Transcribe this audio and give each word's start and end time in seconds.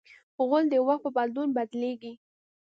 غول 0.47 0.65
د 0.69 0.75
وخت 0.87 1.01
په 1.05 1.09
بدلون 1.17 1.49
بدلېږي. 1.57 2.13